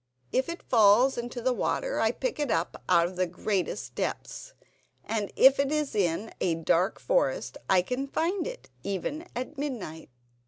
If 0.31 0.49
it 0.49 0.63
falls 0.63 1.15
into 1.15 1.41
the 1.43 1.53
water 1.53 1.99
I 1.99 2.11
pick 2.11 2.39
it 2.39 2.49
up 2.49 2.81
out 2.89 3.05
of 3.05 3.17
the 3.17 3.27
greatest 3.27 3.93
depths, 3.93 4.53
and 5.05 5.31
if 5.35 5.59
it 5.59 5.71
is 5.71 5.93
in 5.93 6.33
a 6.41 6.55
dark 6.55 6.99
forest 6.99 7.55
I 7.69 7.83
can 7.83 8.07
find 8.07 8.47
it 8.47 8.71
even 8.81 9.27
at 9.35 9.59
midnight." 9.59 10.09